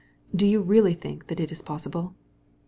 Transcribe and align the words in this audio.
do 0.35 0.47
you 0.47 0.63
really 0.63 0.95
think 0.95 1.23
it's 1.29 1.61
possible? 1.61 2.15